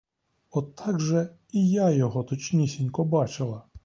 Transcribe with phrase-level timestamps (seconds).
[0.51, 3.61] От так же і я його точнісінько бачила!